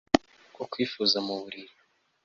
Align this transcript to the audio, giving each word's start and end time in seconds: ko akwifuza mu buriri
ko 0.53 0.59
akwifuza 0.65 1.17
mu 1.25 1.33
buriri 1.41 1.73